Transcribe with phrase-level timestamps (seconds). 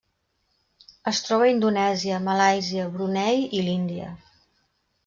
[1.11, 4.15] Es troba a Indonèsia, Malàisia, Brunei i l'Índia.